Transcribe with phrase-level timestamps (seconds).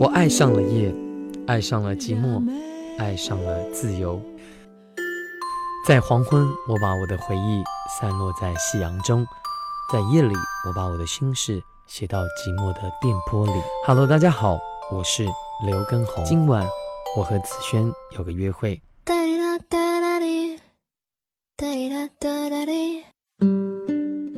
[0.00, 0.92] 我爱上了夜，
[1.46, 2.42] 爱上了寂寞，
[2.98, 4.20] 爱上了自由。
[5.86, 7.62] 在黄昏，我把我的回忆
[8.00, 9.24] 散落在夕阳中；
[9.92, 10.34] 在夜里，
[10.66, 13.52] 我把我的心事写到寂寞的电波里。
[13.86, 14.58] Hello，大家好，
[14.90, 15.24] 我是
[15.64, 16.24] 刘根红。
[16.24, 16.66] 今晚
[17.16, 17.88] 我和子轩
[18.18, 18.82] 有个约会。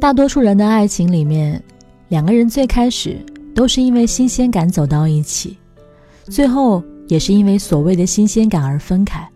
[0.00, 1.60] 大多数人的爱情里面，
[2.06, 3.18] 两个人最开始
[3.54, 5.56] 都是因为新鲜感走到一起，
[6.24, 9.28] 最后也是因为所谓的新鲜感而分开。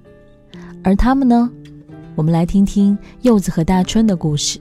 [0.84, 1.50] 而他们呢？
[2.14, 4.60] 我们来听听柚子和大春的故事。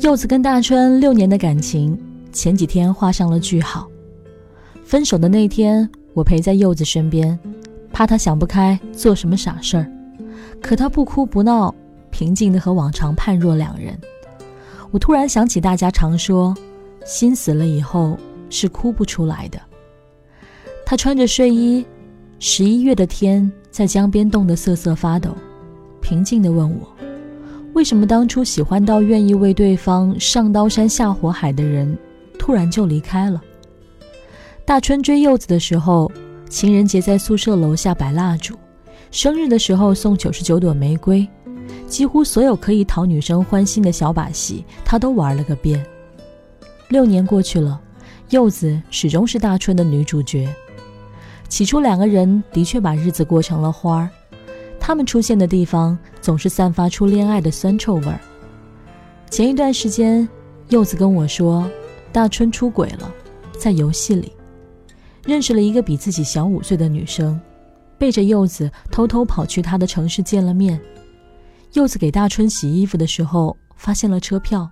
[0.00, 1.98] 柚子跟大春六年的感情，
[2.32, 3.88] 前几天画上了句号。
[4.84, 7.38] 分手的那天，我陪在柚子身边，
[7.92, 9.92] 怕他想不开做什么傻事儿，
[10.62, 11.74] 可他不哭不闹，
[12.10, 13.98] 平静的和往常判若两人。
[14.90, 16.54] 我突然想起大家常说，
[17.10, 18.16] 心死了以后
[18.50, 19.60] 是哭不出来的。
[20.86, 21.84] 他穿着睡衣，
[22.38, 25.36] 十一月的天在江边冻得瑟瑟发抖，
[26.00, 26.88] 平静地问我，
[27.72, 31.98] 为什么当初喜欢到愿意为对方上刀山下火海的人，
[32.38, 33.42] 突然就离开了？
[34.64, 36.08] 大春追柚子的时候，
[36.48, 38.54] 情人节在宿舍楼下摆蜡烛，
[39.10, 41.26] 生日的时候送九十九朵玫瑰。
[41.88, 45.84] 几乎所有可以讨女生欢心的小把戏，他都玩了个遍。
[46.90, 47.80] 六年过去了，
[48.30, 50.52] 柚子始终是大春的女主角。
[51.48, 54.10] 起初，两个人的确把日子过成了花儿，
[54.80, 58.20] 他们出现的地方总是散发出恋爱的酸臭味儿。
[59.30, 60.28] 前一段时间，
[60.68, 61.70] 柚子跟我说，
[62.10, 63.08] 大春出轨了，
[63.56, 64.32] 在游戏里
[65.24, 67.40] 认识了一个比自己小五岁的女生，
[67.98, 70.80] 背着柚子偷偷跑去他的城市见了面。
[71.74, 74.68] 柚子给大春洗衣服的时候，发现了车票，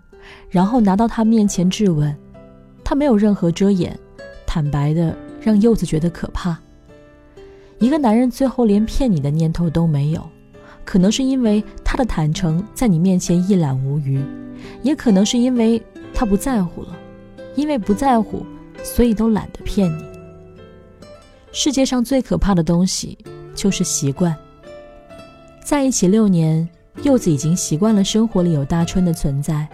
[0.48, 2.14] 然后拿到他面前质问。
[2.84, 3.98] 他没有任何遮掩，
[4.47, 6.58] 坦白的让柚子觉得可怕。
[7.78, 10.28] 一个男人最后连骗你的念头都没有，
[10.84, 14.22] 可能是因为他的坦诚在你面前一览无余，
[14.82, 15.82] 也可能是因为
[16.15, 16.97] 他不在乎了。
[17.54, 18.44] 因为不在乎，
[18.82, 20.03] 所以都懒得骗你。
[21.53, 23.19] 世界上最可怕的东西
[23.54, 24.34] 就是习惯。
[25.64, 26.69] 在一起六年。
[27.04, 29.69] 柚子已经习惯了生活里有大春的存在，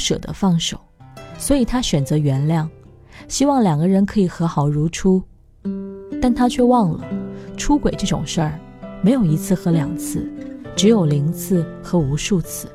[0.00, 0.80] 舍得放手，
[1.38, 2.66] 所以他选择原谅，
[3.28, 5.22] 希望两个人可以和好如初。
[6.20, 7.04] 但他却忘了，
[7.56, 8.58] 出轨这种事儿，
[9.02, 10.28] 没有一次和两次，
[10.74, 12.68] 只有零次和无数次。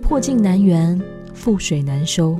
[0.00, 1.00] 破镜难圆，
[1.34, 2.38] 覆水难收。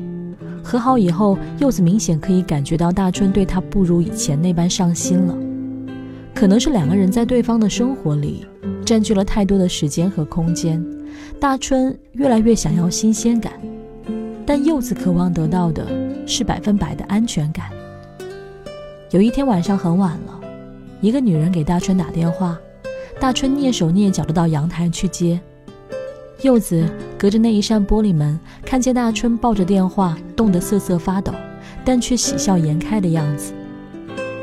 [0.63, 5.35] 和好以后，柚子明显可以感觉到大春对他不如以前那般上心了，
[6.35, 8.47] 可能是两个人在对方的生活里。
[8.85, 10.85] 占据了太多的时间和空间，
[11.39, 13.53] 大春越来越想要新鲜感，
[14.45, 15.87] 但柚子渴望得到的
[16.27, 17.71] 是百分百的安全感。
[19.11, 20.41] 有一天晚上很晚了，
[21.01, 22.59] 一个女人给大春打电话，
[23.19, 25.41] 大春蹑手蹑脚的到阳台去接。
[26.43, 26.89] 柚子
[27.19, 31.35] 隔着那一扇玻璃门，看见大春抱着电话，冻得瑟瑟发抖，
[31.85, 33.53] 但却喜笑颜开的样子，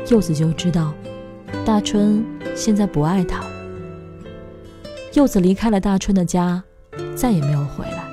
[0.08, 0.92] 柚子就知道，
[1.64, 2.24] 大春
[2.54, 3.47] 现在不爱他。
[5.14, 6.62] 柚子离开了大春的家，
[7.16, 8.04] 再也没有回来。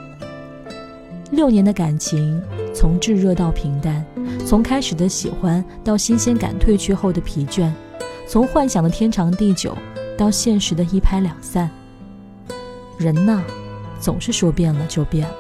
[1.32, 2.42] 六年的感情，
[2.74, 4.04] 从炙热到平淡，
[4.46, 7.70] 从开始的喜欢到新鲜感褪去后的疲倦，
[8.28, 9.78] 从幻想的天长地久
[10.18, 11.70] 到现实的一拍两散。
[12.98, 13.44] 人呐，
[14.00, 15.36] 总是说变了就变了。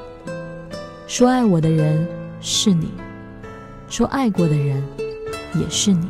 [1.07, 2.05] 说爱我的人
[2.41, 2.91] 是你，
[3.87, 4.83] 说爱过的人
[5.53, 6.07] 也是你。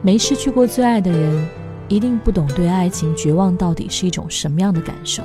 [0.00, 1.48] 没失去过最爱的人。
[1.88, 5.22] 一定不懂对爱情绝望到底是一种什么样的感受。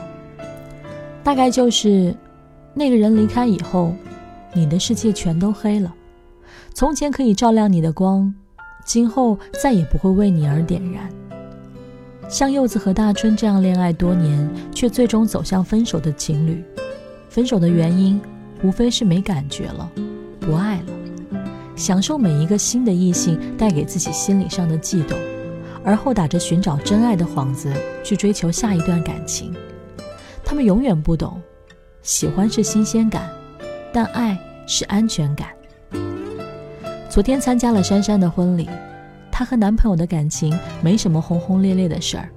[1.23, 2.15] 大概就是
[2.73, 3.93] 那个人离开以后，
[4.53, 5.93] 你的世界全都黑了。
[6.73, 8.33] 从前可以照亮你的光，
[8.85, 11.09] 今后再也不会为你而点燃。
[12.29, 16.63] 像柚子和大春这样恋爱多年却最终走向分手的情侣，
[17.27, 18.21] 分手的原因
[18.63, 19.89] 无非是没感觉了，
[20.39, 20.93] 不爱了，
[21.75, 25.17] 享受每一个新的异性带给自己心理上的悸动。
[25.89, 29.51] 而后打着寻找真爱的幌子去追求下一段感情，
[30.45, 31.41] 他们永远不懂，
[32.03, 33.27] 喜欢是新鲜感，
[33.91, 34.37] 但爱
[34.67, 35.49] 是安全感。
[37.09, 38.69] 昨天参加了珊珊的婚礼，
[39.31, 42.29] 她和男朋友的感情没什么轰轰烈烈的事儿，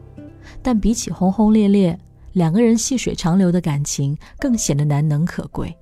[0.63, 1.99] 但比起轰轰烈烈，
[2.33, 5.77] 两个人细水长流的感情更显得难能可贵。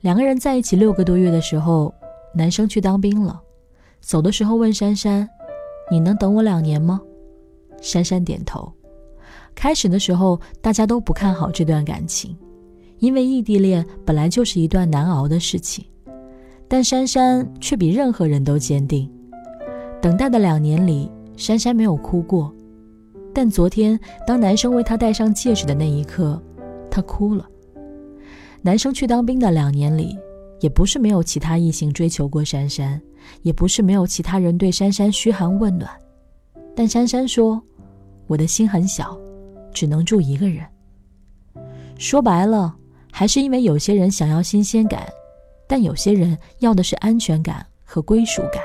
[0.00, 1.92] 两个人在一起六个多月的时候，
[2.32, 3.38] 男生去当兵了，
[4.00, 5.28] 走的时候问珊珊。
[5.90, 7.00] 你能等我两年吗？
[7.80, 8.72] 珊珊点头。
[9.54, 12.36] 开始的时候，大家都不看好这段感情，
[12.98, 15.84] 因为异地恋本来就是一段难熬的事情。
[16.68, 19.10] 但珊珊却比任何人都坚定。
[20.00, 22.54] 等待的两年里，珊珊没有哭过，
[23.32, 26.40] 但昨天当男生为她戴上戒指的那一刻，
[26.90, 27.48] 她哭了。
[28.60, 30.16] 男生去当兵的两年里，
[30.60, 33.00] 也不是没有其他异性追求过珊珊，
[33.42, 35.90] 也不是没有其他人对珊珊嘘寒问暖，
[36.74, 37.62] 但珊珊说
[38.26, 39.18] ：“我的心很小，
[39.72, 40.64] 只能住一个人。”
[41.98, 42.74] 说白了，
[43.12, 45.06] 还是因为有些人想要新鲜感。
[45.70, 48.62] 但有些人要的是安全感和归属感。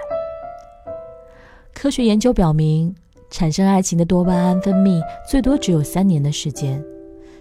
[1.74, 2.96] 科学研究表明，
[3.30, 6.82] 产生爱情的多巴胺分泌最多只有三年的时间，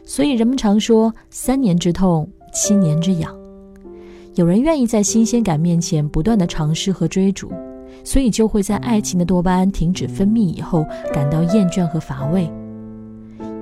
[0.04, 3.32] 所以人们常说“三年之痛，七年之痒”。
[4.34, 7.52] 有人愿意在新鲜感面前不断的尝试和追逐，
[8.02, 12.50] 所以就会在爱情的多巴胺停止分泌以后感到厌倦和乏味。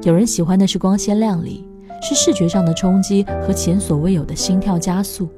[0.03, 1.67] 有人喜欢的是光鲜亮丽，
[2.01, 5.29] 是视觉上的冲击和前所未有的心跳加速。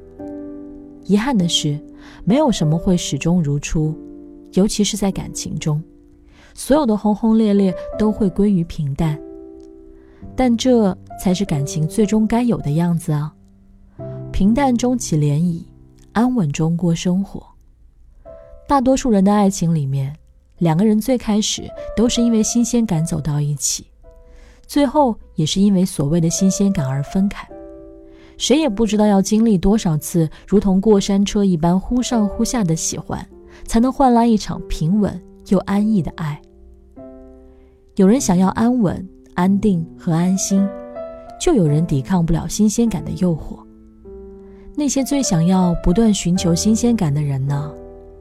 [1.04, 1.80] 遗憾的是，
[2.24, 3.94] 没有什么会始终如初，
[4.52, 5.82] 尤其是在感情中，
[6.54, 9.18] 所有的轰轰烈烈都会归于平淡。
[10.36, 13.34] 但这才是感情最终该有的样子啊！
[14.32, 15.62] 平淡中起涟漪，
[16.14, 17.46] 安稳中过生活。
[18.66, 20.16] 大多数人的爱情里面，
[20.58, 23.86] 两个人最开始都是因为新鲜感走到一起，
[24.66, 27.46] 最后也是因为所谓的新鲜感而分开。
[28.38, 33.24] 谁也不知道要经历多少次如同过山车一般忽上忽下的喜欢，
[33.66, 36.40] 才能换来一场平稳又安逸的爱。
[37.96, 40.66] 有人想要安稳、安定和安心，
[41.38, 43.58] 就有人抵抗不了新鲜感的诱惑。
[44.76, 47.72] 那些最想要不断寻求新鲜感的人呢，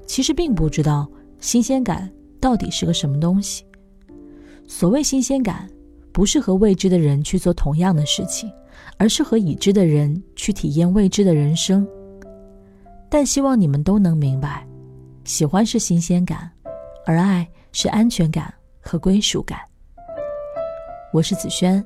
[0.05, 1.09] 其实并不知道
[1.39, 3.65] 新鲜感到底是个什么东西。
[4.67, 5.69] 所谓新鲜感，
[6.11, 8.51] 不是和未知的人去做同样的事情。
[8.97, 11.87] 而是和已知的人去体验未知的人生。
[13.09, 14.65] 但希望你们都能明白，
[15.23, 16.49] 喜欢是新鲜感，
[17.05, 19.59] 而爱是安全感和归属感。
[21.11, 21.83] 我是子轩，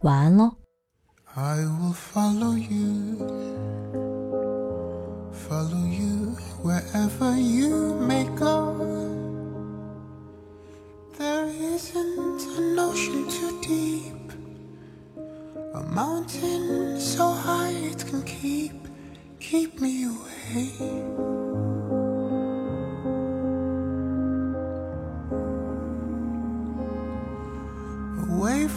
[0.00, 0.50] 晚安喽。
[5.48, 8.54] follow you wherever you may go.
[11.16, 14.32] There isn't an ocean too deep,
[15.74, 18.76] a mountain so high it can keep,
[19.40, 20.68] keep me away.
[28.28, 28.68] Away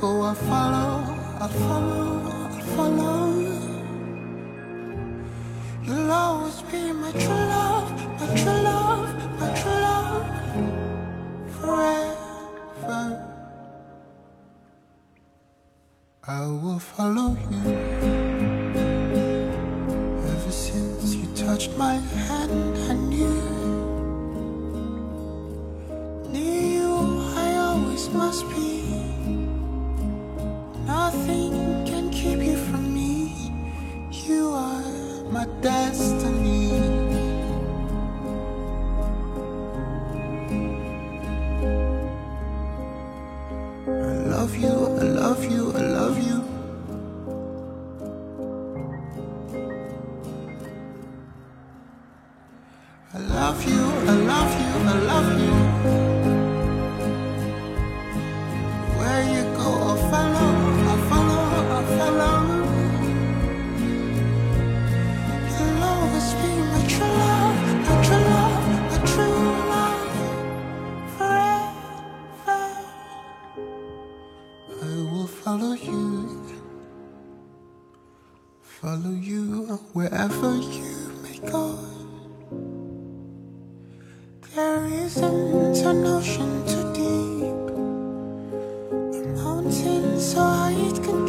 [0.00, 1.02] go, I follow,
[1.40, 2.08] I follow,
[2.56, 3.18] I follow.
[5.84, 7.90] You'll always be my true love,
[8.20, 9.08] my true love,
[9.40, 10.26] my true love.
[11.60, 13.04] Forever.
[16.26, 17.62] I will follow you.
[20.32, 23.58] Ever since you touched my hand, I knew.
[27.34, 28.77] I always must be.
[35.30, 36.72] My destiny.
[43.86, 46.44] I love you, I love you, I love you.
[53.14, 56.07] I love you, I love you, I love you.
[75.48, 76.28] Follow you,
[78.60, 79.64] follow you
[79.94, 81.78] wherever you may go.
[84.54, 87.66] There isn't an ocean too deep,
[89.16, 91.27] a mountain so high it can